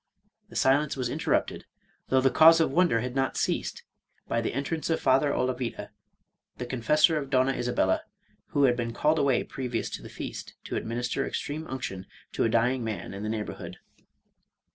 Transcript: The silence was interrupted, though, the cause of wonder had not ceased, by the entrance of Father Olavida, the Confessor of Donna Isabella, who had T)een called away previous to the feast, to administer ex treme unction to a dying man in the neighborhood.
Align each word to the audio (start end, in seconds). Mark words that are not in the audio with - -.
The 0.49 0.55
silence 0.55 0.97
was 0.97 1.09
interrupted, 1.09 1.65
though, 2.07 2.21
the 2.21 2.31
cause 2.31 2.59
of 2.59 2.71
wonder 2.71 3.01
had 3.01 3.13
not 3.15 3.37
ceased, 3.37 3.83
by 4.27 4.41
the 4.41 4.51
entrance 4.51 4.89
of 4.89 4.99
Father 4.99 5.31
Olavida, 5.31 5.91
the 6.57 6.65
Confessor 6.65 7.19
of 7.19 7.29
Donna 7.29 7.51
Isabella, 7.53 8.01
who 8.47 8.63
had 8.63 8.77
T)een 8.77 8.95
called 8.95 9.19
away 9.19 9.43
previous 9.43 9.91
to 9.91 10.01
the 10.01 10.09
feast, 10.09 10.55
to 10.63 10.75
administer 10.75 11.23
ex 11.23 11.39
treme 11.39 11.69
unction 11.69 12.07
to 12.31 12.43
a 12.43 12.49
dying 12.49 12.83
man 12.83 13.13
in 13.13 13.21
the 13.21 13.29
neighborhood. 13.29 13.77